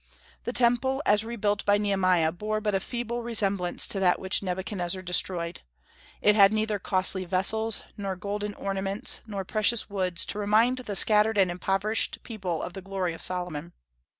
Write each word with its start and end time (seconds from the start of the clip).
The 0.45 0.51
Temple 0.51 1.03
as 1.05 1.23
rebuilt 1.23 1.63
by 1.63 1.77
Nehemiah 1.77 2.31
bore 2.31 2.59
but 2.59 2.73
a 2.73 2.79
feeble 2.79 3.21
resemblance 3.21 3.85
to 3.89 3.99
that 3.99 4.17
which 4.19 4.41
Nebuchadnezzar 4.41 5.03
destroyed; 5.03 5.61
it 6.23 6.33
had 6.33 6.51
neither 6.51 6.79
costly 6.79 7.23
vessels 7.23 7.83
nor 7.97 8.15
golden 8.15 8.55
ornaments 8.55 9.21
nor 9.27 9.45
precious 9.45 9.91
woods 9.91 10.25
to 10.25 10.39
remind 10.39 10.79
the 10.79 10.95
scattered 10.95 11.37
and 11.37 11.51
impoverished 11.51 12.17
people 12.23 12.63
of 12.63 12.73
the 12.73 12.81
glory 12.81 13.13
of 13.13 13.21
Solomon. 13.21 13.73